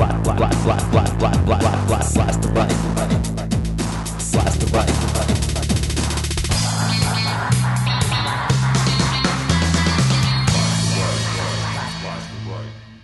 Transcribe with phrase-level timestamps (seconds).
[0.00, 1.10] blast the blast the.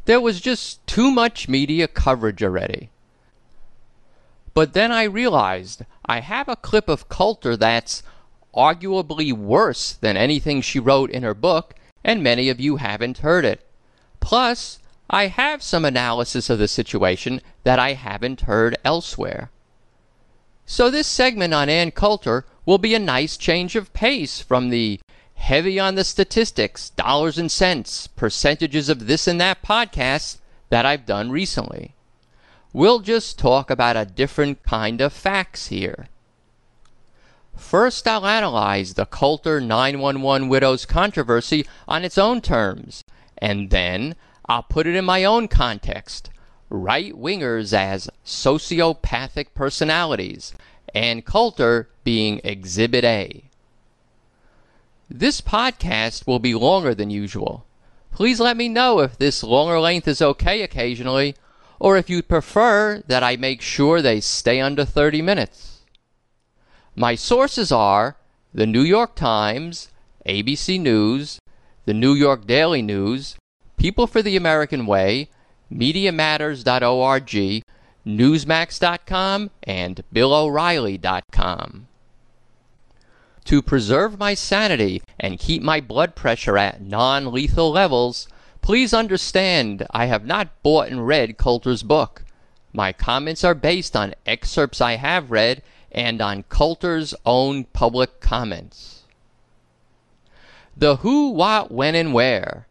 [0.07, 2.89] There was just too much media coverage already.
[4.55, 8.03] But then I realized I have a clip of Coulter that's
[8.55, 11.75] arguably worse than anything she wrote in her book,
[12.07, 13.61] and many of you haven't heard it.
[14.21, 14.79] Plus,
[15.11, 19.51] I have some analysis of the situation that I haven't heard elsewhere.
[20.65, 25.01] So this segment on Ann Coulter will be a nice change of pace from the
[25.35, 30.39] heavy on the statistics, dollars and cents, percentages of this and that podcast
[30.71, 31.95] that I've done recently.
[32.73, 36.07] We'll just talk about a different kind of facts here.
[37.57, 43.03] First, I'll analyze the Coulter 911 widows controversy on its own terms,
[43.39, 44.15] and then
[44.47, 46.31] I'll put it in my own context
[46.69, 50.53] right wingers as sociopathic personalities,
[50.95, 53.45] and Coulter being Exhibit A.
[55.09, 57.65] This podcast will be longer than usual.
[58.13, 61.35] Please let me know if this longer length is okay occasionally,
[61.79, 65.76] or if you'd prefer that I make sure they stay under 30 minutes.
[66.99, 68.17] My sources are
[68.55, 69.91] the New York Times,
[70.27, 71.39] ABC News,
[71.85, 73.37] the New York Daily News,
[73.77, 75.29] People for the American Way,
[75.71, 77.63] MediaMatters.org,
[78.07, 81.89] Newsmax.com, and BillO'Reilly.com.
[83.45, 88.27] To preserve my sanity and keep my blood pressure at non lethal levels,
[88.63, 92.25] please understand I have not bought and read Coulter's book.
[92.73, 95.63] My comments are based on excerpts I have read
[95.93, 99.05] and on Coulter's own public comments.
[100.77, 102.67] The who, what, when, and where.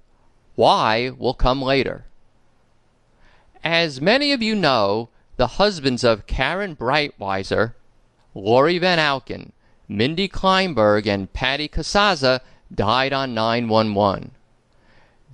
[0.56, 2.06] Why will come later.
[3.64, 7.74] As many of you know, the husbands of Karen Breitweiser,
[8.34, 9.52] Lori Van Auken,
[9.88, 12.42] Mindy Kleinberg, and Patty Casazza
[12.74, 14.32] died on 911.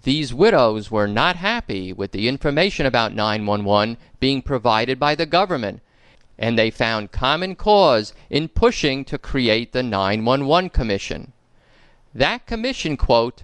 [0.04, 5.82] These widows were not happy with the information about 911 being provided by the government,
[6.42, 11.32] and they found common cause in pushing to create the 911 Commission.
[12.14, 13.44] That commission, quote,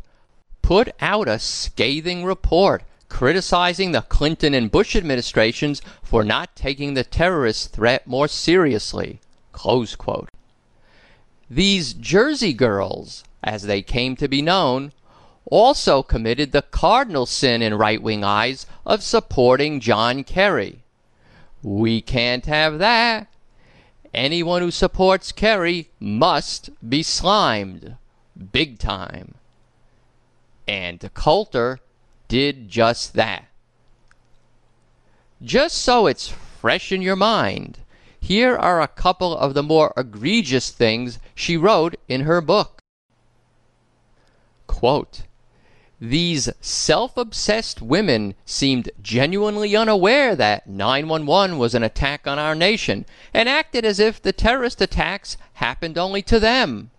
[0.61, 7.03] put out a scathing report criticizing the Clinton and Bush administrations for not taking the
[7.03, 9.21] terrorist threat more seriously.
[9.51, 10.29] Close quote.
[11.49, 14.91] These Jersey girls, as they came to be known,
[15.45, 20.83] also committed the cardinal sin in right wing eyes of supporting John Kerry.
[21.67, 23.27] We can't have that.
[24.13, 27.97] Anyone who supports Kerry must be slimed.
[28.53, 29.35] Big time.
[30.65, 31.79] And Coulter
[32.29, 33.47] did just that.
[35.41, 37.79] Just so it's fresh in your mind,
[38.17, 42.81] here are a couple of the more egregious things she wrote in her book.
[44.67, 45.23] Quote,
[45.99, 53.07] These self obsessed women seemed genuinely unaware that 911 was an attack on our nation
[53.33, 56.91] and acted as if the terrorist attacks happened only to them.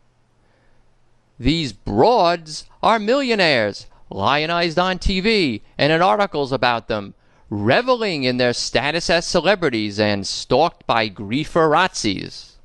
[1.38, 7.14] These broads are millionaires, lionized on TV and in articles about them,
[7.50, 12.56] reveling in their status as celebrities and stalked by grieferazzis.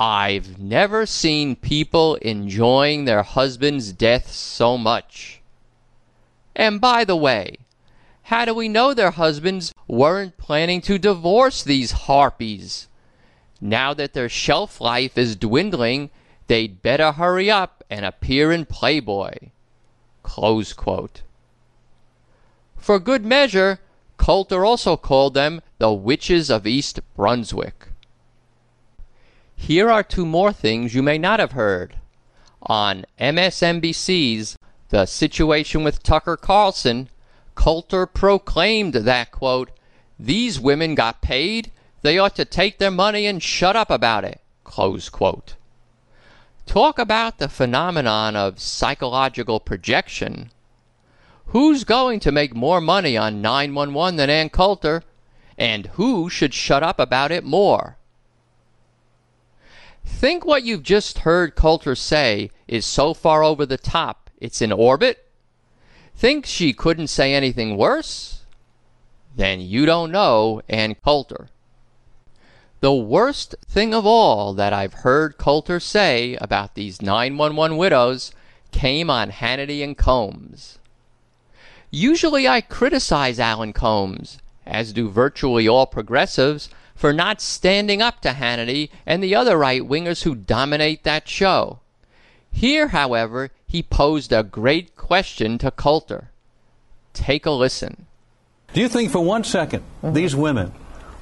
[0.00, 5.41] I've never seen people enjoying their husband's death so much.
[6.54, 7.58] And by the way,
[8.24, 12.88] how do we know their husbands weren't planning to divorce these harpies?
[13.60, 16.10] Now that their shelf life is dwindling,
[16.46, 19.32] they'd better hurry up and appear in Playboy.
[22.76, 23.80] For good measure,
[24.16, 27.88] Coulter also called them the witches of East Brunswick.
[29.56, 31.96] Here are two more things you may not have heard.
[32.62, 34.56] On MSNBC's
[34.92, 37.08] The Situation with Tucker Carlson,
[37.54, 39.70] Coulter proclaimed that, quote,
[40.18, 41.72] these women got paid,
[42.02, 45.54] they ought to take their money and shut up about it, close quote.
[46.66, 50.50] Talk about the phenomenon of psychological projection.
[51.46, 55.04] Who's going to make more money on 911 than Ann Coulter?
[55.56, 57.96] And who should shut up about it more?
[60.04, 64.72] Think what you've just heard Coulter say is so far over the top it's in
[64.72, 65.24] orbit?
[66.16, 68.42] Think she couldn't say anything worse?
[69.36, 71.48] Then you don't know Ann Coulter.
[72.80, 78.32] The worst thing of all that I've heard Coulter say about these 911 widows
[78.72, 80.78] came on Hannity and Colmes.
[81.92, 88.30] Usually I criticize Alan Colmes, as do virtually all progressives, for not standing up to
[88.30, 91.78] Hannity and the other right wingers who dominate that show.
[92.50, 96.28] Here, however, he posed a great question to Coulter.
[97.14, 98.04] Take a listen.
[98.74, 100.72] Do you think for one second these women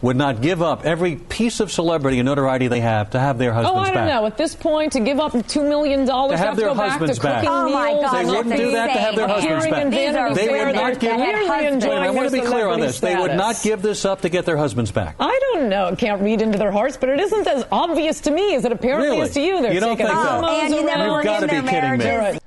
[0.02, 3.52] would not give up every piece of celebrity and notoriety they have to have their
[3.52, 3.76] husbands back.
[3.76, 4.20] Oh, I don't back?
[4.22, 4.26] know.
[4.26, 7.18] At this point, to give up $2 million to have their go back to husbands
[7.18, 7.34] back.
[7.44, 8.02] cooking Oh, my meals.
[8.04, 9.34] God, They wouldn't they do that to have their say.
[9.34, 9.82] husbands back.
[9.82, 12.28] in These are Vanity They would not give- clearly Wait a minute, enjoying I want
[12.28, 13.00] to be clear on celebrity this.
[13.00, 15.16] They would not give this up to get their husbands back.
[15.20, 15.94] I don't know.
[15.96, 19.08] Can't read into their hearts, but it isn't as obvious to me as it apparently
[19.10, 19.20] Really?
[19.22, 19.60] is to you.
[19.60, 20.46] They're You don't taking think so?
[20.48, 21.12] And you never around.
[21.12, 22.38] look gotta their be kidding me.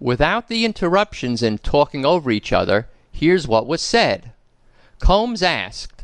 [0.00, 4.32] Without the interruptions and talking over each other, here's what was said.
[5.00, 5.97] Colmes asked,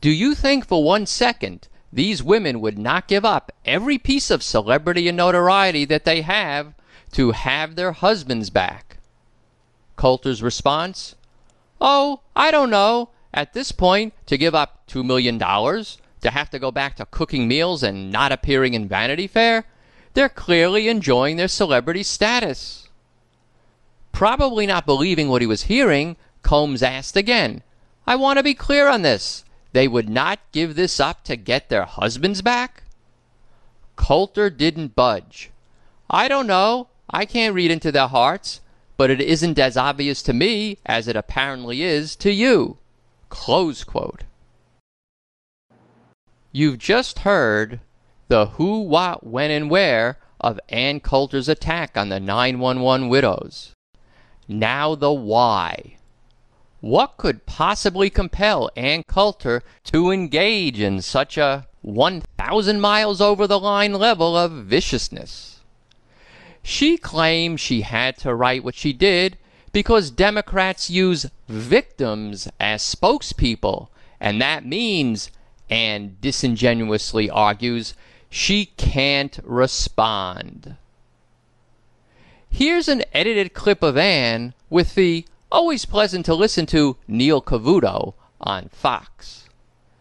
[0.00, 4.42] Do you think for one second these women would not give up every piece of
[4.42, 6.74] celebrity and notoriety that they have
[7.12, 8.98] to have their husbands back?
[9.96, 11.16] Coulter's response,
[11.80, 13.10] Oh, I don't know.
[13.34, 17.48] At this point, to give up $2 million, to have to go back to cooking
[17.48, 19.64] meals and not appearing in Vanity Fair,
[20.14, 22.88] they're clearly enjoying their celebrity status.
[24.12, 27.62] Probably not believing what he was hearing, Colmes asked again,
[28.06, 29.44] I want to be clear on this.
[29.72, 32.84] They would not give this up to get their husbands back?
[33.96, 35.50] Coulter didn't budge.
[36.08, 36.88] I don't know.
[37.10, 38.60] I can't read into their hearts,
[38.96, 42.78] but it isn't as obvious to me as it apparently is to you.
[43.28, 44.24] Close quote.
[46.52, 47.80] You've just heard
[48.28, 53.74] the who, what, when, and where of Ann Coulter's attack on the 911 widows.
[54.46, 55.97] Now the why.
[56.80, 63.58] What could possibly compel Ann Coulter to engage in such a 1,000 miles over the
[63.58, 65.58] line level of viciousness?
[66.62, 69.38] She claimed she had to write what she did
[69.72, 73.88] because Democrats use victims as spokespeople,
[74.20, 75.30] and that means,
[75.68, 77.94] Ann disingenuously argues,
[78.30, 80.76] she can't respond.
[82.48, 88.14] Here's an edited clip of Ann with the always pleasant to listen to Neil Cavuto
[88.40, 89.47] on Fox.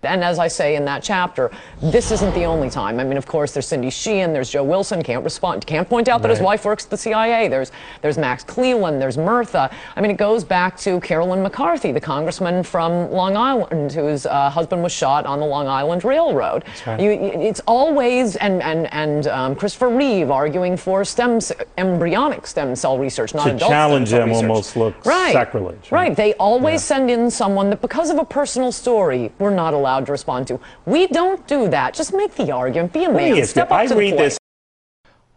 [0.04, 1.50] And as I say in that chapter,
[1.82, 3.00] this isn't the only time.
[3.00, 6.22] I mean, of course, there's Cindy Sheehan, there's Joe Wilson, can't respond, can't point out
[6.22, 7.48] that his wife works at the CIA.
[7.48, 7.72] There's
[8.04, 9.72] there's Max Cleland, there's Murtha.
[9.96, 14.52] I mean, it goes back to Carolyn McCarthy, the congressman from Long Island, whose uh,
[14.52, 16.64] husband was shot on the Long Island Railroad.
[16.86, 17.00] right.
[17.00, 21.40] You, it's always and and and um, Christopher Reeve arguing for stem
[21.80, 24.50] embryonic stem cell research, not To adult challenge stem cell them research.
[24.50, 25.34] almost looks right.
[25.34, 26.10] sacrilege, Right.
[26.10, 26.16] right?
[26.16, 26.96] They always Yeah.
[26.98, 30.60] send in someone that, because of a personal story, we're not allowed to respond to.
[30.86, 31.94] We don't do that.
[31.94, 32.94] Just make the argument.
[32.94, 33.38] Be a man.
[33.38, 34.24] ask Step up I to the read plate.
[34.26, 34.40] this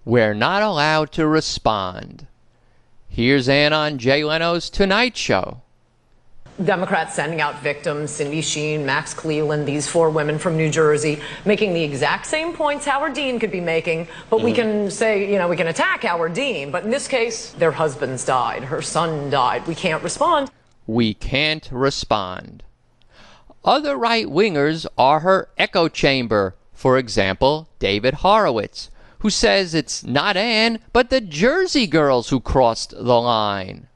[0.05, 2.27] We're not allowed to respond.
[3.09, 5.63] Here's Ann on Jay Leno's Tonight Show.
[6.65, 11.73] Democrats sending out victims, Cindy Sheehan, Max Cleland, these four women from New Jersey, making
[11.73, 14.57] the exact same points Howard Dean could be making, but we mm.
[14.57, 18.25] can say, you know, we can attack Howard Dean, but in this case, their husbands
[18.25, 19.67] died, her son died.
[19.67, 20.51] We can't respond.
[20.87, 22.63] We can't respond.
[23.65, 26.55] Other right wingers are her echo chamber.
[26.73, 32.91] For example, David Horowitz, who says it's not Ann, but the Jersey girls who crossed
[32.91, 33.87] the line.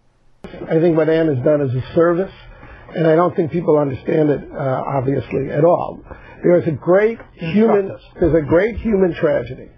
[0.45, 2.33] I think what Ann has done is a service,
[2.95, 6.03] and I don't think people understand it uh, obviously at all.
[6.43, 9.71] There is a great human, there's a great human tragedy.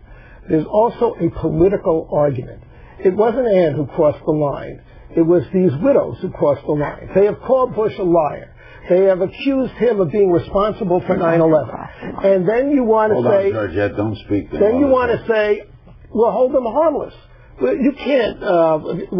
[0.48, 2.64] There's also a political argument.
[2.98, 4.82] It wasn't Ann who crossed the line.
[5.14, 7.08] It was these widows who crossed the line.
[7.14, 8.52] They have called Bush a liar.
[8.88, 12.24] They have accused him of being responsible for 9/11.
[12.24, 14.50] And then you want to Hold say, on, Georgette, don't speak.
[14.50, 15.64] to then you want to say,
[16.10, 17.14] well, hold them harmless.
[17.60, 18.78] You can't, uh,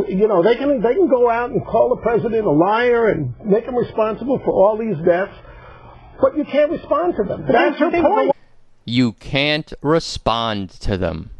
[0.08, 3.34] you know, they can they can go out and call the president a liar and
[3.44, 5.32] make him responsible for all these deaths,
[6.20, 7.46] but you can't respond to them.
[7.50, 8.32] That's her point.
[8.84, 11.30] You can't respond to them.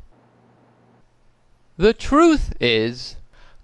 [1.76, 3.16] The truth is,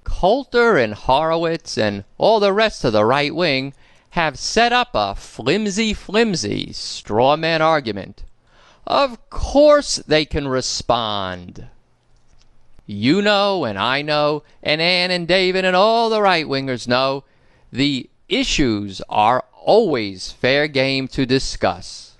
[0.04, 3.73] Coulter and Horowitz and all the rest of the right wing
[4.12, 8.25] have set up a flimsy, flimsy straw man argument.
[8.87, 11.69] Of course they can respond.
[12.85, 17.25] You know, and I know, and Ann and David and all the right wingers know,
[17.73, 22.16] the issues are always fair game to discuss.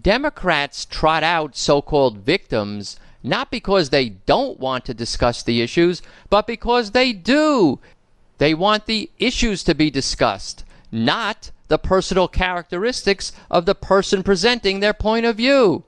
[0.00, 6.02] Democrats trot out so called victims not because they don't want to discuss the issues,
[6.28, 7.78] but because they do.
[8.42, 14.80] They want the issues to be discussed, not the personal characteristics of the person presenting
[14.80, 15.84] their point of view.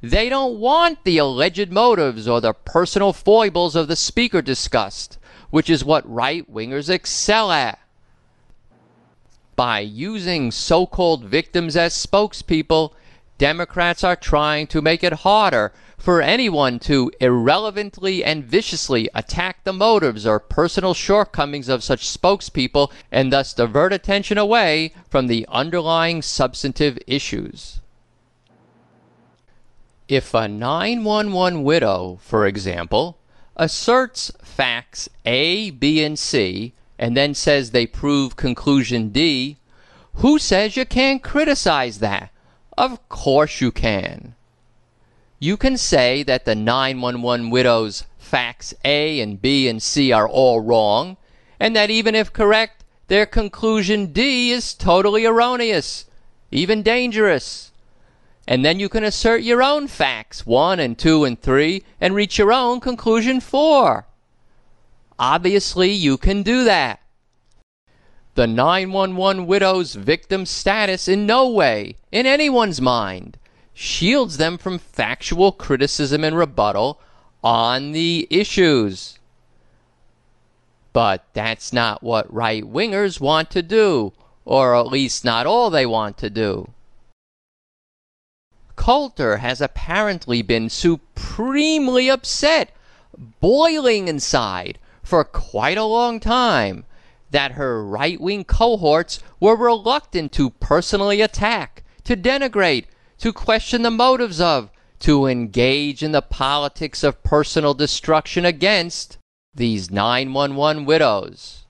[0.00, 5.18] They don't want the alleged motives or the personal foibles of the speaker discussed,
[5.50, 7.80] which is what right wingers excel at.
[9.56, 12.92] By using so called victims as spokespeople,
[13.38, 19.72] Democrats are trying to make it harder for anyone to irrelevantly and viciously attack the
[19.72, 26.22] motives or personal shortcomings of such spokespeople and thus divert attention away from the underlying
[26.22, 27.80] substantive issues.
[30.06, 33.18] If a 911 widow, for example,
[33.56, 39.56] asserts facts A, B, and C, and then says they prove conclusion D,
[40.16, 42.30] who says you can't criticize that?
[42.76, 44.34] Of course you can.
[45.38, 50.60] You can say that the 911 widow's facts A and B and C are all
[50.60, 51.16] wrong,
[51.60, 56.06] and that even if correct, their conclusion D is totally erroneous,
[56.50, 57.70] even dangerous.
[58.48, 62.38] And then you can assert your own facts, 1 and 2 and 3, and reach
[62.38, 64.06] your own conclusion 4.
[65.18, 67.00] Obviously, you can do that.
[68.34, 73.38] The 911 widow's victim status in no way, in anyone's mind,
[73.72, 77.00] shields them from factual criticism and rebuttal
[77.44, 79.20] on the issues.
[80.92, 84.12] But that's not what right wingers want to do,
[84.44, 86.70] or at least not all they want to do.
[88.74, 92.72] Coulter has apparently been supremely upset,
[93.40, 96.84] boiling inside, for quite a long time,
[97.34, 102.84] that her right wing cohorts were reluctant to personally attack, to denigrate,
[103.18, 109.18] to question the motives of, to engage in the politics of personal destruction against
[109.52, 111.64] these 911 widows.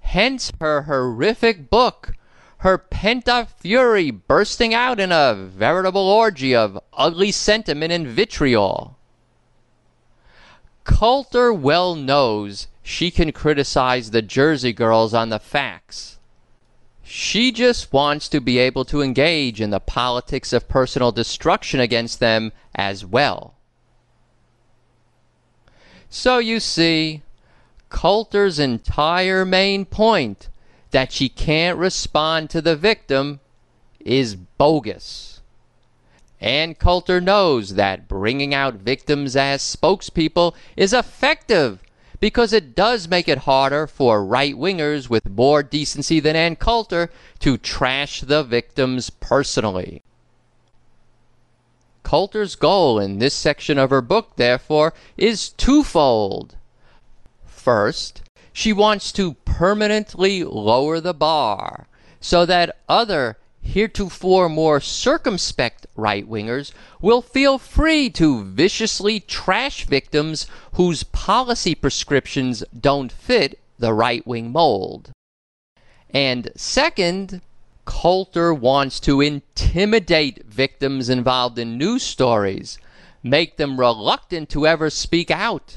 [0.00, 2.14] Hence her horrific book,
[2.58, 8.96] her pent up fury bursting out in a veritable orgy of ugly sentiment and vitriol.
[10.84, 16.18] Coulter well knows she can criticize the Jersey girls on the facts.
[17.04, 22.20] She just wants to be able to engage in the politics of personal destruction against
[22.20, 23.54] them as well.
[26.08, 27.22] So you see,
[27.88, 30.48] Coulter's entire main point
[30.90, 33.40] that she can't respond to the victim
[34.00, 35.40] is bogus.
[36.40, 41.82] And Coulter knows that bringing out victims as spokespeople is effective
[42.22, 47.10] because it does make it harder for right wingers with more decency than Ann Coulter
[47.40, 50.04] to trash the victims personally.
[52.04, 56.54] Coulter's goal in this section of her book, therefore, is twofold.
[57.44, 61.88] First, she wants to permanently lower the bar
[62.20, 70.46] so that other heretofore more circumspect right wingers will feel free to viciously trash victims
[70.72, 75.10] whose policy prescriptions don't fit the right wing mold.
[76.10, 77.40] And second,
[77.84, 82.78] Coulter wants to intimidate victims involved in news stories,
[83.22, 85.76] make them reluctant to ever speak out,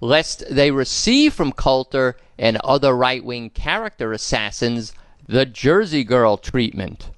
[0.00, 4.92] lest they receive from Coulter and other right wing character assassins
[5.26, 7.10] the Jersey Girl treatment.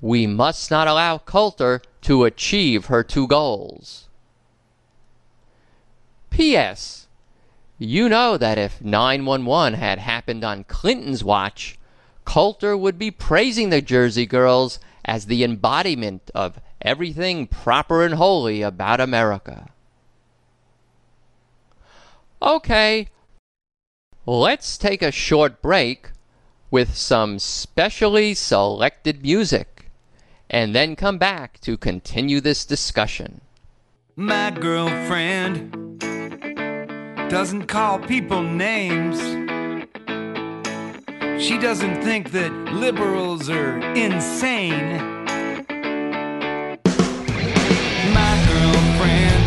[0.00, 4.08] We must not allow Coulter to achieve her two goals.
[6.30, 7.08] P.S.
[7.78, 11.78] You know that if 911 had happened on Clinton's watch,
[12.24, 18.62] Coulter would be praising the Jersey Girls as the embodiment of everything proper and holy
[18.62, 19.68] about America.
[22.40, 23.08] Okay,
[24.26, 26.10] let's take a short break
[26.70, 29.77] with some specially selected music
[30.50, 33.40] and then come back to continue this discussion.
[34.16, 36.00] My girlfriend
[37.30, 39.20] doesn't call people names.
[41.40, 44.96] She doesn't think that liberals are insane.
[48.12, 49.44] My girlfriend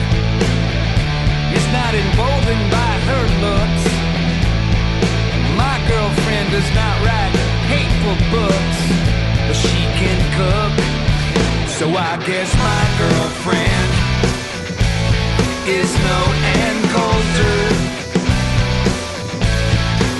[1.51, 3.84] is not emboldened by her looks.
[5.58, 7.36] My girlfriend does not write
[7.67, 8.79] hateful books,
[9.48, 10.91] but she can cook.
[11.82, 13.90] So I guess my girlfriend
[15.68, 16.20] is no
[16.62, 17.62] Ann Coulter.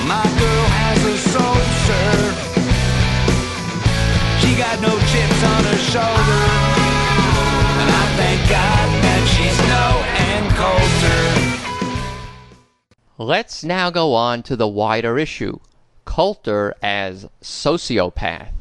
[0.08, 2.34] My girl has a soul, sir.
[4.42, 6.46] She got no chips on her shoulder.
[7.78, 11.22] And I thank God that she's no Ann Coulter.
[13.20, 15.60] Let's now go on to the wider issue
[16.06, 18.61] Coulter as sociopath.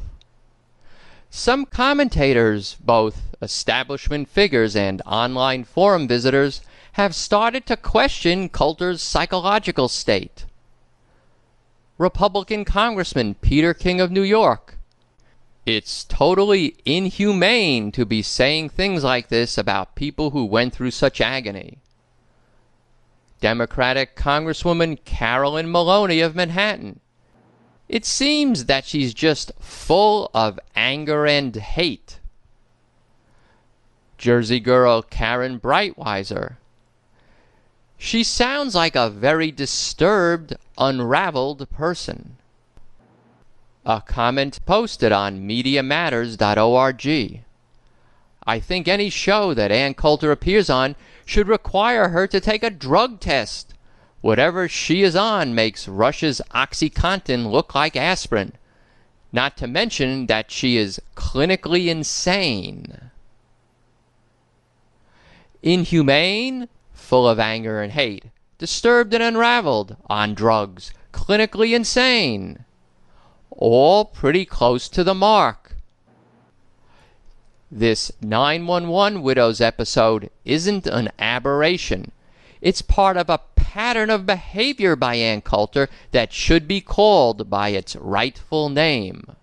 [1.33, 6.59] Some commentators, both establishment figures and online forum visitors,
[6.93, 10.45] have started to question Coulter's psychological state.
[11.97, 14.77] Republican Congressman Peter King of New York.
[15.65, 21.21] It's totally inhumane to be saying things like this about people who went through such
[21.21, 21.77] agony.
[23.39, 26.99] Democratic Congresswoman Carolyn Maloney of Manhattan.
[27.91, 32.19] It seems that she's just full of anger and hate.
[34.17, 36.55] Jersey girl Karen Breitweiser.
[37.97, 42.37] She sounds like a very disturbed, unraveled person.
[43.85, 47.41] A comment posted on MediaMatters.org.
[48.47, 50.95] I think any show that Ann Coulter appears on
[51.25, 53.70] should require her to take a drug test.
[54.21, 58.53] Whatever she is on makes Rush's OxyContin look like aspirin.
[59.33, 63.11] Not to mention that she is clinically insane.
[65.63, 68.25] Inhumane, full of anger and hate,
[68.57, 72.65] disturbed and unraveled, on drugs, clinically insane.
[73.49, 75.75] All pretty close to the mark.
[77.71, 82.11] This 911 Widows episode isn't an aberration.
[82.61, 87.69] It's part of a pattern of behavior by Ann Coulter that should be called by
[87.69, 89.35] its rightful name.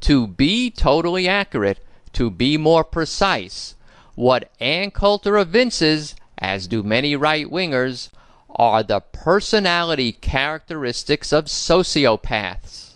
[0.00, 1.78] To be totally accurate,
[2.14, 3.76] to be more precise,
[4.14, 8.10] what Ann Coulter evinces, as do many right wingers,
[8.50, 12.94] are the personality characteristics of sociopaths.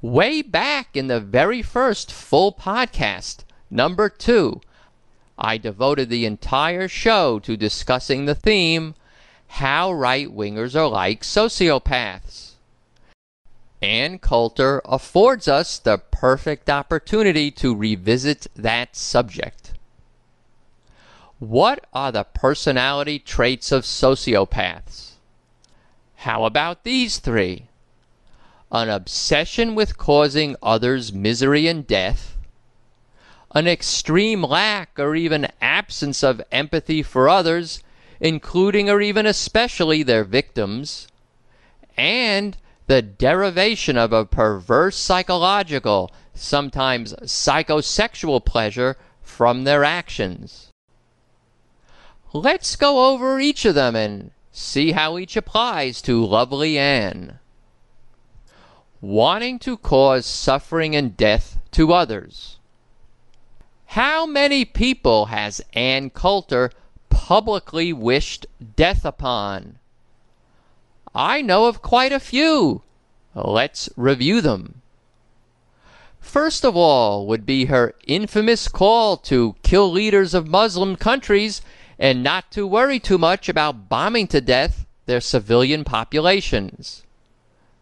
[0.00, 4.62] Way back in the very first full podcast, number two,
[5.40, 8.94] I devoted the entire show to discussing the theme
[9.48, 12.50] How Right Wingers Are Like Sociopaths.
[13.80, 19.72] Ann Coulter affords us the perfect opportunity to revisit that subject.
[21.38, 25.12] What are the personality traits of sociopaths?
[26.16, 27.68] How about these three?
[28.70, 32.29] An obsession with causing others misery and death,
[33.52, 37.82] an extreme lack or even absence of empathy for others,
[38.20, 41.08] including or even especially their victims,
[41.96, 50.70] and the derivation of a perverse psychological, sometimes psychosexual pleasure from their actions.
[52.32, 57.40] Let's go over each of them and see how each applies to lovely Ann.
[59.00, 62.59] Wanting to cause suffering and death to others.
[63.94, 66.70] How many people has Ann Coulter
[67.08, 69.80] publicly wished death upon?
[71.12, 72.82] I know of quite a few.
[73.34, 74.82] Let's review them.
[76.20, 81.60] First of all would be her infamous call to kill leaders of Muslim countries
[81.98, 87.02] and not to worry too much about bombing to death their civilian populations.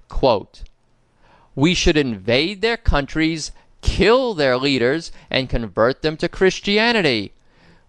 [0.09, 0.63] Quote,
[1.55, 7.33] we should invade their countries, kill their leaders, and convert them to Christianity.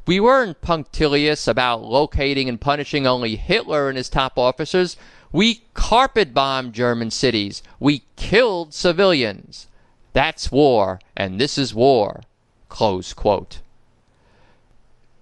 [0.06, 4.98] We weren't punctilious about locating and punishing only Hitler and his top officers.
[5.32, 7.62] We carpet bombed German cities.
[7.80, 9.68] We killed civilians.
[10.14, 12.22] That's war, and this is war.
[12.70, 13.60] Close quote.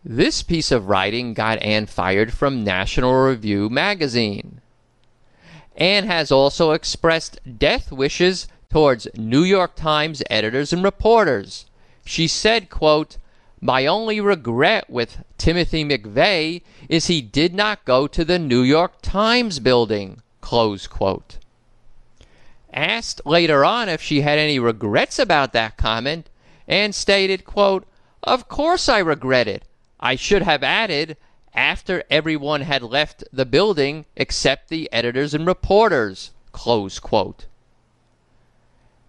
[0.06, 4.62] This piece of writing got Ann fired from National Review magazine.
[5.75, 11.65] Ann has also expressed death wishes towards New York Times editors and reporters.
[12.06, 13.17] She said, quote,
[13.62, 19.01] My only regret with Timothy McVeigh is he did not go to the New York
[19.01, 20.21] Times building.
[20.41, 21.38] Close quote.
[22.73, 26.30] Asked later on if she had any regrets about that comment,
[26.67, 27.88] and stated, quote,
[28.23, 29.63] Of course I regret it.
[29.99, 31.17] I should have added,
[31.53, 36.32] after everyone had left the building except the editors and reporters.
[36.51, 37.45] Close quote.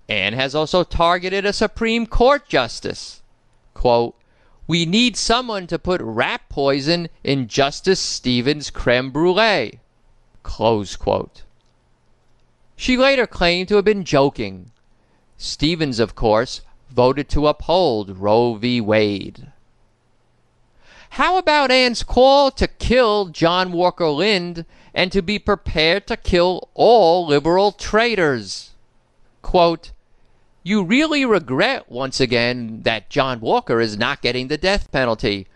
[0.09, 3.23] Ann has also targeted a Supreme Court justice.
[3.75, 4.15] Quote,
[4.67, 9.81] we need someone to put rat poison in Justice Stevens' creme brulee.
[10.43, 11.43] Close quote.
[12.77, 14.71] She later claimed to have been joking.
[15.37, 18.81] Stevens, of course, voted to uphold Roe v.
[18.81, 19.53] Wade.
[21.11, 26.69] How about Ann's call to kill John Walker Lindh and to be prepared to kill
[26.75, 28.71] all liberal traitors?
[29.41, 29.93] Quote,
[30.69, 35.47] you really regret once again that John Walker is not getting the death penalty.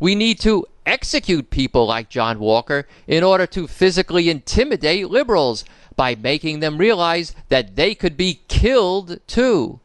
[0.00, 6.14] We need to execute people like John Walker in order to physically intimidate liberals by
[6.14, 9.80] making them realize that they could be killed too.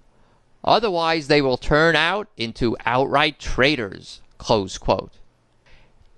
[0.64, 4.22] Otherwise, they will turn out into outright traitors.
[4.38, 5.12] Close quote.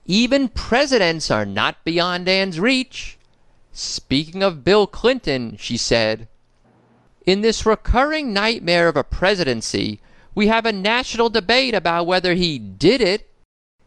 [0.06, 3.18] Even presidents are not beyond Ann's reach.
[3.72, 6.28] Speaking of Bill Clinton, she said,
[7.30, 10.02] in this recurring nightmare of a presidency,
[10.34, 13.30] we have a national debate about whether he did it,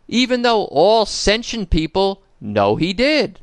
[0.07, 3.40] even though all sentient people know he did.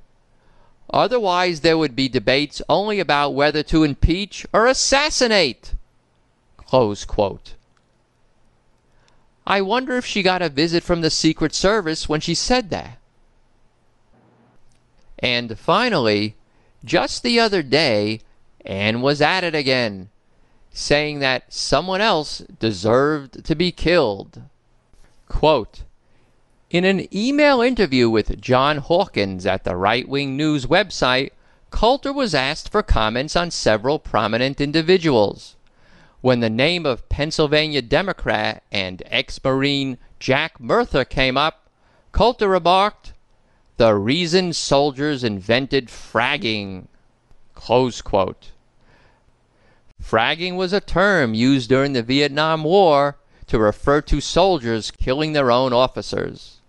[0.89, 5.73] Otherwise, there would be debates only about whether to impeach or assassinate.
[9.45, 12.99] I wonder if she got a visit from the Secret Service when she said that.
[15.19, 16.37] And finally,
[16.85, 18.21] just the other day,
[18.65, 20.09] Ann was at it again,
[20.71, 24.43] saying that someone else deserved to be killed.
[25.27, 25.83] Quote,
[26.69, 31.31] in an email interview with John Hawkins at the right wing news website,
[31.71, 35.55] Coulter was asked for comments on several prominent individuals.
[36.21, 41.69] When the name of Pennsylvania Democrat and ex Marine Jack Murtha came up,
[42.11, 43.13] Coulter remarked,
[43.77, 46.87] The reason soldiers invented fragging.
[47.59, 48.51] Close quote.
[50.01, 53.17] Fragging was a term used during the Vietnam War
[53.47, 56.61] to refer to soldiers killing their own officers.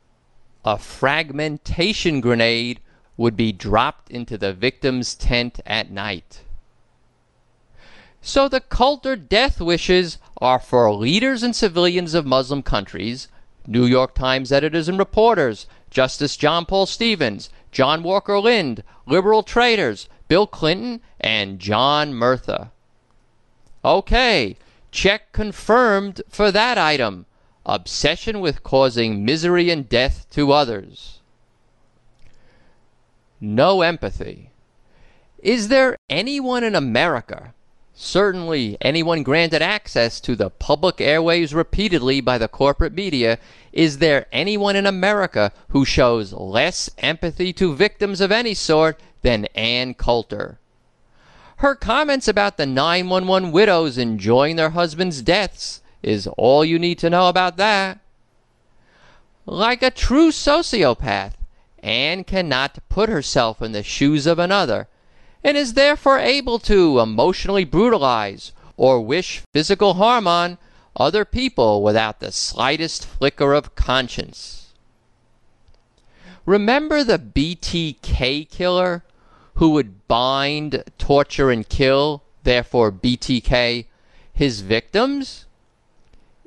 [0.65, 2.81] A fragmentation grenade
[3.17, 6.41] would be dropped into the victim's tent at night.
[8.21, 13.29] So the Coulter death wishes are for leaders and civilians of Muslim countries,
[13.65, 20.09] New York Times editors and reporters, Justice John Paul Stevens, John Walker Lindh, liberal traitors,
[20.31, 22.71] Bill Clinton, and John Murtha.
[23.85, 24.57] Okay,
[24.93, 27.27] check confirmed for that item.
[27.67, 31.19] Obsession with causing misery and death to others.
[33.41, 34.51] No empathy.
[35.43, 37.53] Is there anyone in America
[38.03, 43.39] Certainly, anyone granted access to the public airwaves repeatedly by the corporate media,
[43.75, 49.45] is there anyone in America who shows less empathy to victims of any sort than
[49.55, 50.59] Ann Coulter?
[51.57, 57.11] Her comments about the 911 widows enjoying their husbands' deaths is all you need to
[57.11, 57.99] know about that.
[59.45, 61.35] Like a true sociopath,
[61.83, 64.89] Ann cannot put herself in the shoes of another
[65.43, 70.59] and is therefore able to emotionally brutalize or wish physical harm on
[70.97, 74.73] other people without the slightest flicker of conscience.
[76.45, 79.05] Remember the BTK killer
[79.55, 83.87] who would bind, torture, and kill, therefore BTK,
[84.33, 85.47] his victims?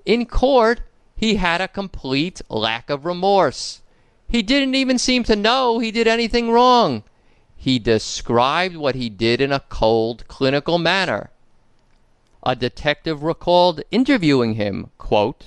[0.06, 0.82] In court,
[1.16, 3.82] he had a complete lack of remorse.
[4.28, 7.04] He didn't even seem to know he did anything wrong
[7.64, 11.30] he described what he did in a cold, clinical manner.
[12.46, 15.46] A detective recalled interviewing him, quote,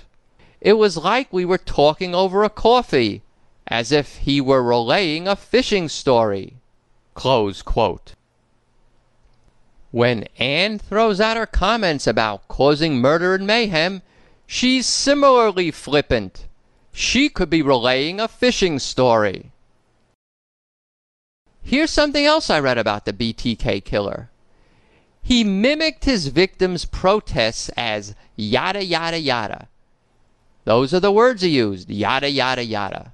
[0.59, 3.21] It was like we were talking over a coffee,
[3.67, 6.55] as if he were relaying a fishing story.
[7.13, 8.15] Close quote.
[9.91, 14.01] When Ann throws out her comments about causing murder and mayhem,
[14.47, 16.47] she's similarly flippant.
[16.93, 19.53] She could be relaying a fishing story.
[21.69, 24.31] Here's something else I read about the BTK killer.
[25.21, 29.67] He mimicked his victims' protests as yada yada yada.
[30.63, 33.13] Those are the words he used yada yada yada.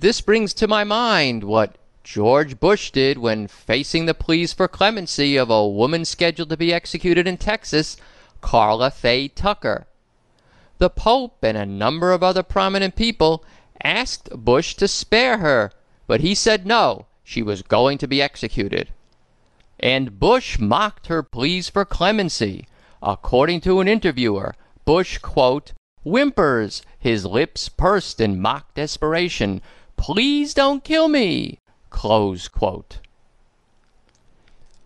[0.00, 5.36] This brings to my mind what George Bush did when facing the pleas for clemency
[5.36, 7.96] of a woman scheduled to be executed in Texas,
[8.40, 9.86] Karla Faye Tucker.
[10.78, 13.44] The Pope and a number of other prominent people
[13.80, 15.70] asked Bush to spare her,
[16.08, 18.90] but he said no she was going to be executed.
[19.80, 22.66] And Bush mocked her pleas for clemency.
[23.02, 25.72] According to an interviewer, Bush, quote,
[26.04, 29.62] whimpers, his lips pursed in mock desperation.
[29.96, 31.58] Please don't kill me,
[31.90, 32.98] close quote.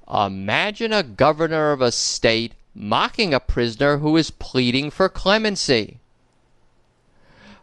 [0.08, 5.98] Imagine a governor of a state mocking a prisoner who is pleading for clemency.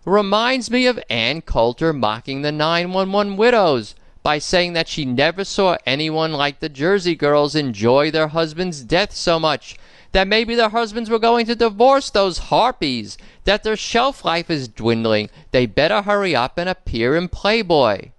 [0.04, 5.78] Reminds me of Ann Coulter mocking the 911 widows by saying that she never saw
[5.86, 9.78] anyone like the Jersey girls enjoy their husband's death so much.
[10.14, 14.68] that maybe their husbands were going to divorce those harpies, that their shelf life is
[14.68, 18.12] dwindling, they better hurry up and appear in Playboy.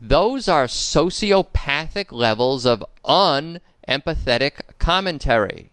[0.00, 5.70] Those are sociopathic levels of unempathetic commentary.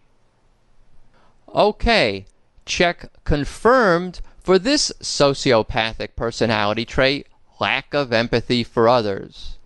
[1.54, 2.26] Okay,
[2.66, 7.28] check confirmed for this sociopathic personality trait
[7.62, 9.56] lack of empathy for others.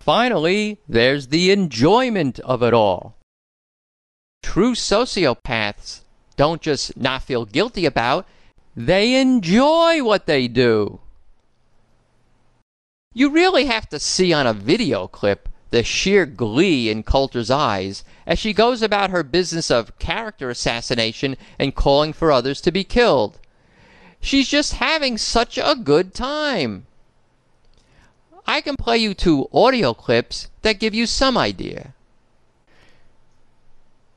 [0.00, 3.14] Finally, there's the enjoyment of it all.
[4.42, 6.00] True sociopaths
[6.36, 8.26] don't just not feel guilty about,
[8.74, 11.00] they enjoy what they do.
[13.12, 18.04] You really have to see on a video clip the sheer glee in Coulter's eyes
[18.26, 22.84] as she goes about her business of character assassination and calling for others to be
[22.84, 23.38] killed.
[24.22, 26.86] She's just having such a good time.
[28.46, 31.92] I can play you two audio clips that give you some idea.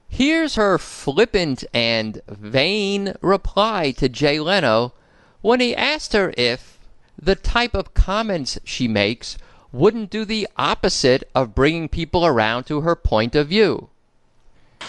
[0.08, 4.94] Here's her flippant and vain reply to Jay Leno
[5.42, 6.80] when he asked her if
[7.22, 9.38] the type of comments she makes
[9.72, 13.90] wouldn't do the opposite of bringing people around to her point of view.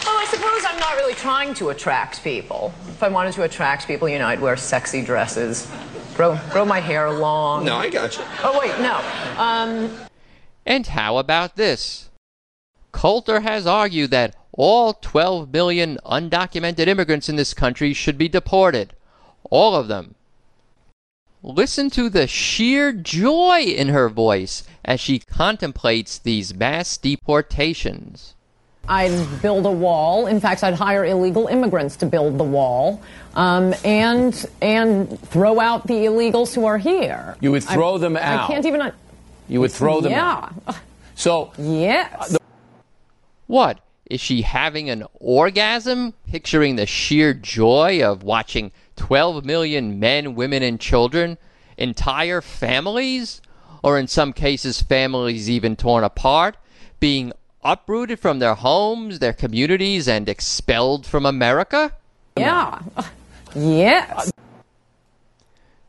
[0.05, 2.73] Well, I suppose I'm not really trying to attract people.
[2.87, 5.69] If I wanted to attract people, you know, I'd wear sexy dresses,
[6.15, 7.65] grow, grow my hair long.
[7.65, 8.23] No, I got you.
[8.43, 8.97] Oh, wait, no.
[9.41, 10.07] Um,
[10.65, 12.09] And how about this?
[12.91, 18.93] Coulter has argued that all 12 million undocumented immigrants in this country should be deported.
[19.49, 20.15] All of them.
[21.43, 28.33] Listen to the sheer joy in her voice as she contemplates these mass deportations.
[28.87, 30.27] I'd build a wall.
[30.27, 33.01] In fact, I'd hire illegal immigrants to build the wall,
[33.35, 37.35] um, and and throw out the illegals who are here.
[37.41, 38.49] You would throw I, them out.
[38.49, 38.91] I can't even.
[39.49, 40.49] You would throw them yeah.
[40.67, 40.77] out.
[41.15, 42.37] So, Yes.
[43.47, 43.79] What?
[44.09, 50.63] Is she having an orgasm, picturing the sheer joy of watching 12 million men, women,
[50.63, 51.37] and children,
[51.77, 53.41] entire families,
[53.83, 56.55] or in some cases, families even torn apart,
[56.99, 57.33] being
[57.67, 61.93] uprooted from their homes, their communities, and expelled from America?
[62.37, 62.81] Yeah.
[63.55, 64.31] Yes.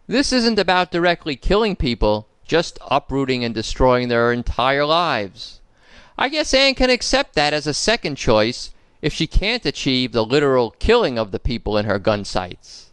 [0.07, 5.61] This isn't about directly killing people, just uprooting and destroying their entire lives.
[6.17, 8.71] I guess Ann can accept that as a second choice
[9.03, 12.91] if she can't achieve the literal killing of the people in her gun sights.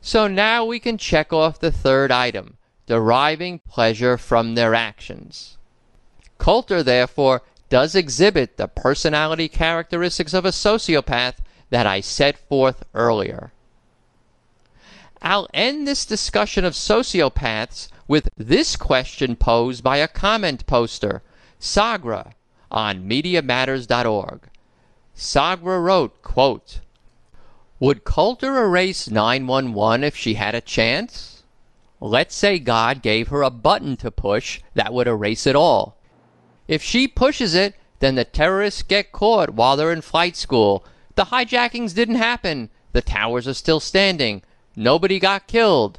[0.00, 5.56] So now we can check off the third item, deriving pleasure from their actions.
[6.38, 11.34] Coulter, therefore, does exhibit the personality characteristics of a sociopath
[11.70, 13.52] that I set forth earlier.
[15.20, 21.22] I'll end this discussion of sociopaths with this question posed by a comment poster,
[21.60, 22.32] Sagra,
[22.70, 24.48] on MediaMatters.org.
[25.16, 26.80] Sagra wrote, quote,
[27.80, 31.42] Would Coulter erase 911 if she had a chance?
[32.00, 35.97] Let's say God gave her a button to push that would erase it all.
[36.68, 40.84] If she pushes it, then the terrorists get caught while they're in flight school.
[41.14, 42.70] The hijackings didn't happen.
[42.92, 44.42] The towers are still standing.
[44.76, 45.98] Nobody got killed.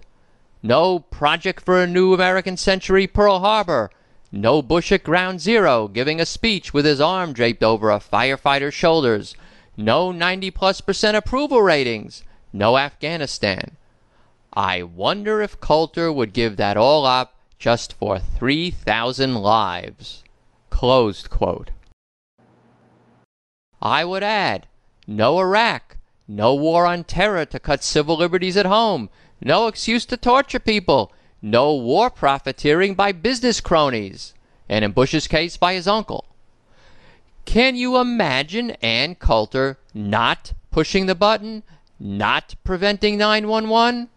[0.62, 3.90] No project for a new American century Pearl Harbor.
[4.32, 8.76] No Bush at Ground Zero giving a speech with his arm draped over a firefighter's
[8.76, 9.36] shoulders.
[9.76, 12.24] No 90 plus percent approval ratings.
[12.54, 13.76] No Afghanistan.
[14.54, 20.24] I wonder if Coulter would give that all up just for 3,000 lives.
[20.80, 21.72] Closed quote.
[23.82, 24.66] I would add,
[25.06, 29.10] no Iraq, no war on terror to cut civil liberties at home,
[29.42, 31.12] no excuse to torture people,
[31.42, 34.34] no war profiteering by business cronies,
[34.70, 36.24] and in Bush's case by his uncle.
[37.44, 41.64] Can you imagine Ann Coulter not pushing the button,
[42.00, 44.08] not preventing 911?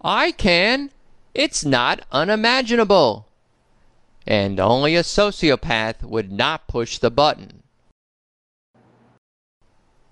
[0.00, 0.92] I can.
[1.34, 3.26] It's not unimaginable.
[4.26, 7.62] And only a sociopath would not push the button.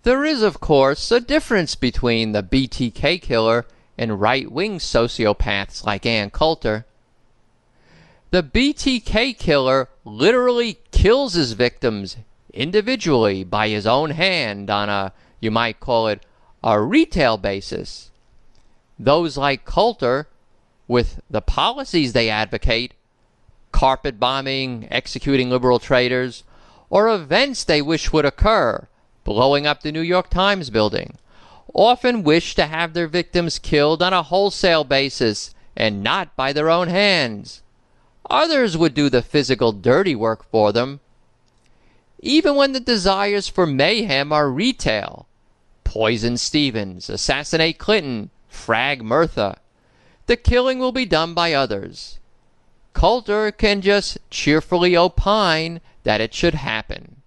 [0.03, 6.05] There is, of course, a difference between the BTK killer and right wing sociopaths like
[6.05, 6.85] Ann Coulter.
[8.33, 12.17] The BTK killer literally kills his victims
[12.53, 16.25] individually by his own hand on a, you might call it,
[16.65, 18.11] a retail basis.
[18.99, 20.29] Those like Coulter,
[20.89, 22.95] with the policies they advocate,
[23.73, 26.45] carpet bombing, executing liberal traitors,
[26.91, 28.87] or events they wish would occur,
[29.25, 31.17] blowing up the New York Times building,
[31.75, 36.69] often wish to have their victims killed on a wholesale basis and not by their
[36.69, 37.63] own hands.
[38.31, 41.01] Others would do the physical dirty work for them.
[42.23, 45.27] even when the desires for mayhem are retail.
[45.85, 49.59] Poison Stevens, assassinate Clinton, frag Murtha.
[50.27, 52.19] The killing will be done by others.
[52.93, 57.23] Coulter can just cheerfully opine that it should happen.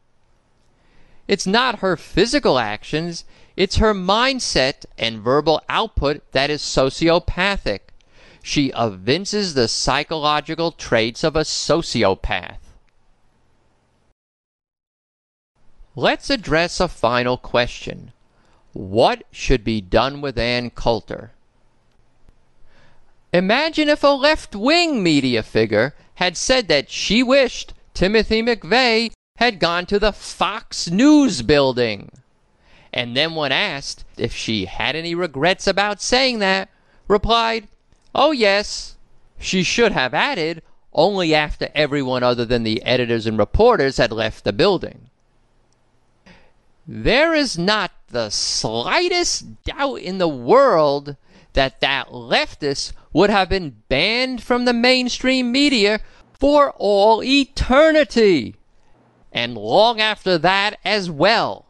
[1.27, 3.25] It's not her physical actions,
[3.55, 7.79] it's her mindset and verbal output that is sociopathic.
[8.43, 12.57] She evinces the psychological traits of a sociopath.
[15.95, 18.11] Let's address a final question.
[18.73, 21.31] What should be done with Ann Coulter?
[23.35, 29.59] Imagine if a left wing media figure had said that she wished Timothy McVeigh had
[29.59, 32.09] gone to the Fox News building.
[32.93, 36.69] And then, when asked if she had any regrets about saying that,
[37.09, 37.67] replied,
[38.13, 38.95] Oh, yes.
[39.37, 40.61] She should have added,
[40.93, 45.09] only after everyone other than the editors and reporters had left the building.
[46.87, 51.17] There is not the slightest doubt in the world
[51.51, 56.01] that that leftist would have been banned from the mainstream media
[56.37, 58.55] for all eternity,
[59.31, 61.65] and long after that as well.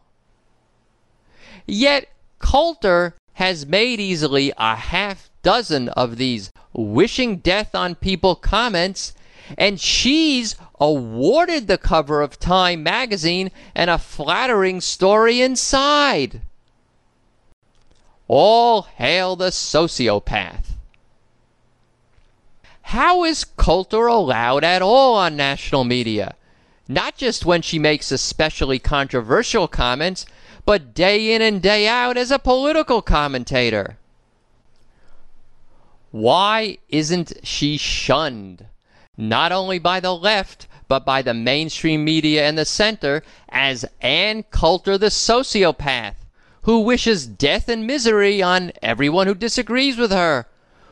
[1.64, 2.08] Yet
[2.40, 9.14] Coulter has made easily a half dozen of these wishing death on people comments,
[9.56, 16.40] and she's awarded the cover of Time magazine and a flattering story inside.
[18.26, 20.75] All hail the sociopath.
[22.90, 26.36] How is Coulter allowed at all on national media?
[26.86, 30.24] Not just when she makes especially controversial comments,
[30.64, 33.98] but day in and day out as a political commentator.
[36.12, 38.66] Why isn't she shunned?
[39.16, 44.44] Not only by the left, but by the mainstream media and the center as Ann
[44.44, 46.14] Coulter the sociopath,
[46.62, 50.46] who wishes death and misery on everyone who disagrees with her,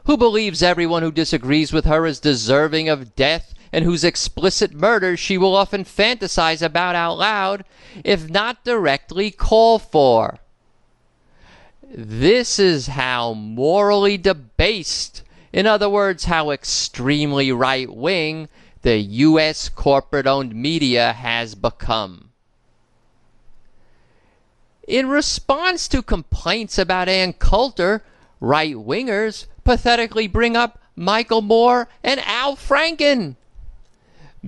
[0.04, 5.18] who believes everyone who disagrees with her is deserving of death and whose explicit murders
[5.18, 7.64] she will often fantasize about out loud,
[8.04, 10.38] if not directly call for.
[11.82, 18.48] This is how morally debased, in other words, how extremely right wing,
[18.82, 19.68] the U.S.
[19.68, 22.30] corporate owned media has become.
[24.86, 28.02] In response to complaints about Ann Coulter,
[28.38, 33.36] right wingers pathetically bring up Michael Moore and Al Franken.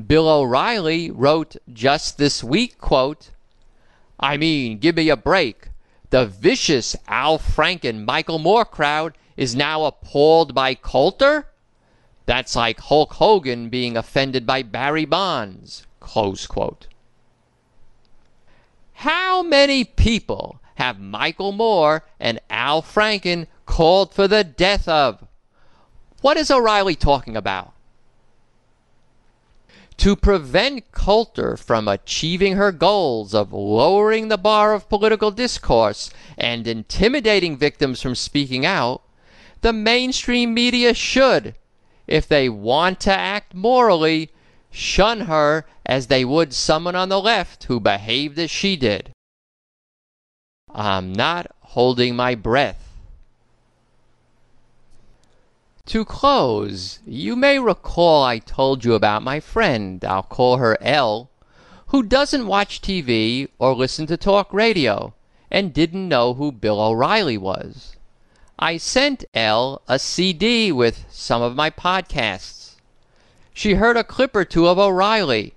[0.07, 3.31] Bill O'Reilly wrote just this week, quote,
[4.21, 5.69] I mean, give me a break.
[6.11, 11.47] The vicious Al Franken Michael Moore crowd is now appalled by Coulter?
[12.27, 15.87] That's like Hulk Hogan being offended by Barry Bonds.
[16.01, 16.89] Close quote.
[18.95, 25.27] How many people have Michael Moore and Al Franken called for the death of?
[26.23, 27.75] What is O'Reilly talking about?
[29.97, 36.69] to prevent Coulter from achieving her goals of lowering the bar of political discourse and
[36.69, 39.03] intimidating victims from speaking out,
[39.63, 41.55] the mainstream media should,
[42.07, 44.31] if they want to act morally,
[44.71, 49.11] shun her as they would someone on the left who behaved as she did.
[50.73, 52.86] I'm not holding my breath.
[55.87, 61.31] To close, you may recall I told you about my friend, I'll call her L,
[61.87, 65.15] who doesn't watch TV or listen to talk radio
[65.49, 67.95] and didn't know who Bill O'Reilly was.
[68.59, 72.75] I sent L a CD with some of my podcasts.
[73.55, 75.55] She heard a clip or two of O'Reilly.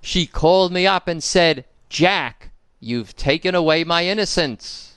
[0.00, 4.96] She called me up and said, Jack, you've taken away my innocence.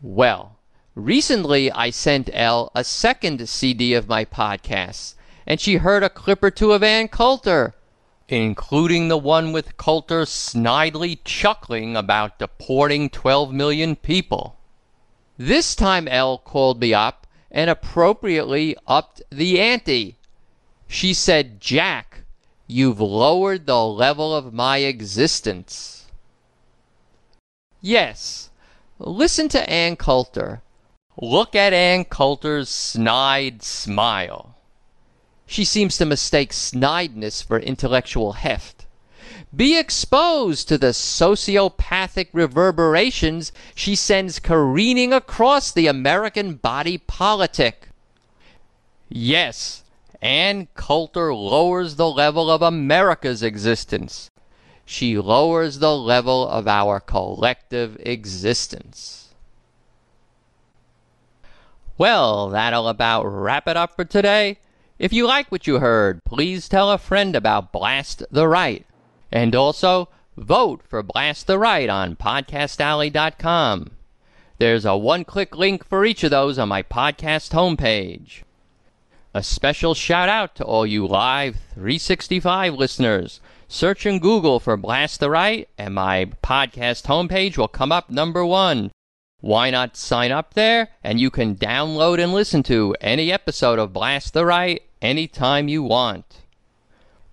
[0.00, 0.59] Well,
[0.96, 5.14] Recently, I sent L a second CD of my podcasts,
[5.46, 7.74] and she heard a clip or two of Ann Coulter,
[8.28, 14.56] including the one with Coulter snidely chuckling about deporting 12 million people.
[15.38, 20.16] This time, L called me up and appropriately upped the ante.
[20.88, 22.24] She said, Jack,
[22.66, 26.06] you've lowered the level of my existence.
[27.80, 28.50] Yes,
[28.98, 30.62] listen to Ann Coulter
[31.22, 34.56] Look at Ann Coulter's snide smile.
[35.46, 38.86] She seems to mistake snideness for intellectual heft.
[39.54, 47.88] Be exposed to the sociopathic reverberations she sends careening across the American body politic.
[49.10, 49.84] Yes,
[50.22, 54.30] Ann Coulter lowers the level of America's existence.
[54.90, 59.29] she lowers the level of our collective existence.
[62.00, 64.56] Well, that'll about wrap it up for today.
[64.98, 68.86] If you like what you heard, please tell a friend about Blast the Right.
[69.30, 73.90] And also, vote for Blast the Right on podcastalley.com.
[74.56, 78.44] There's a one click link for each of those on my podcast homepage.
[79.34, 83.40] A special shout out to all you Live 365 listeners.
[83.68, 88.42] Search in Google for Blast the Right, and my podcast homepage will come up number
[88.42, 88.90] one.
[89.40, 93.92] Why not sign up there and you can download and listen to any episode of
[93.92, 96.42] Blast the Right anytime you want.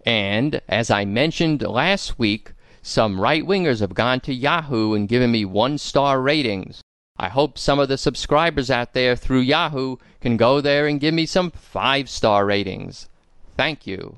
[0.06, 5.32] And as I mentioned last week, some right wingers have gone to Yahoo and given
[5.32, 6.82] me one star ratings.
[7.18, 11.14] I hope some of the subscribers out there through Yahoo can go there and give
[11.14, 13.10] me some five star ratings.
[13.58, 14.18] Thank you.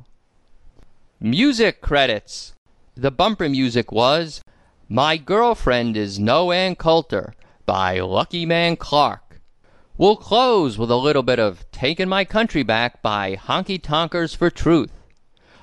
[1.20, 2.54] Music credits.
[2.96, 4.42] The bumper music was
[4.88, 7.34] My Girlfriend is No Ann Coulter
[7.70, 9.40] by Lucky Man Clark.
[9.96, 14.50] We'll close with a little bit of Taking My Country Back by Honky Tonkers for
[14.50, 14.92] Truth.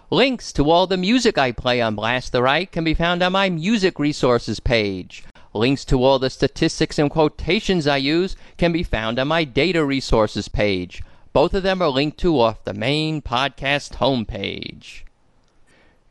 [0.08, 3.32] Links to all the music I play on Blast the Right can be found on
[3.32, 5.24] my music resources page.
[5.52, 9.84] Links to all the statistics and quotations I use can be found on my data
[9.84, 11.02] resources page.
[11.32, 15.02] Both of them are linked to off the main podcast homepage.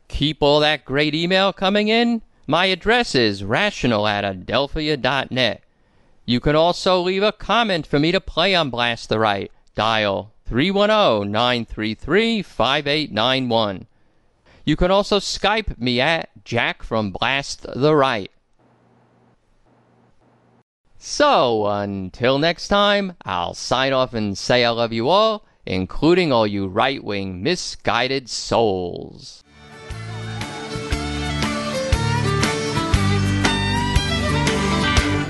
[0.08, 2.20] Keep all that great email coming in.
[2.46, 5.62] My address is rational at adelphia.net.
[6.28, 9.52] You can also leave a comment for me to play on Blast the Right.
[9.76, 13.86] Dial 310 933 5891.
[14.64, 18.32] You can also Skype me at Jack from Blast the Right.
[20.98, 26.48] So, until next time, I'll sign off and say I love you all, including all
[26.48, 29.44] you right wing misguided souls.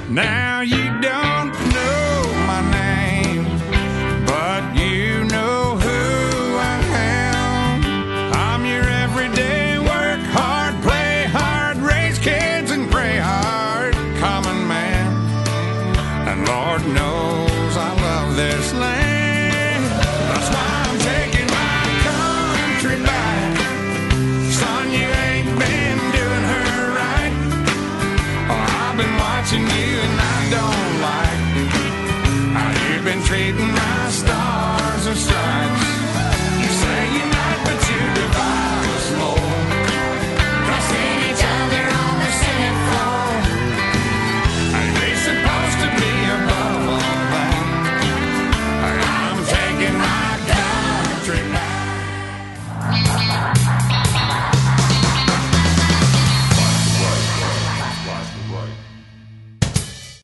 [0.08, 1.15] Now you don't